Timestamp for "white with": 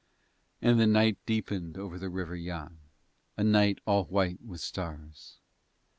4.05-4.59